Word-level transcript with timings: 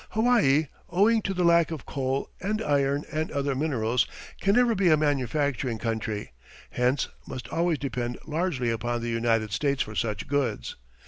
Hawaii, 0.17 0.65
owing 0.89 1.21
to 1.21 1.31
the 1.35 1.43
lack 1.43 1.69
of 1.69 1.85
coal 1.85 2.31
and 2.41 2.59
iron 2.59 3.03
and 3.11 3.29
other 3.31 3.53
minerals, 3.53 4.07
can 4.39 4.55
never 4.55 4.73
be 4.73 4.89
a 4.89 4.97
manufacturing 4.97 5.77
country, 5.77 6.31
hence 6.71 7.07
must 7.27 7.47
always 7.49 7.77
depend 7.77 8.17
largely 8.25 8.71
upon 8.71 9.03
the 9.03 9.09
United 9.09 9.51
States 9.51 9.83
for 9.83 9.93
such 9.93 10.27
goods. 10.27 10.75